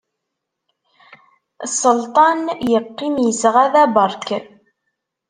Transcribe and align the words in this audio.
Sseltan, 1.73 2.41
yeqqim 2.71 3.15
yesɣada 3.25 3.83
berk. 3.95 4.27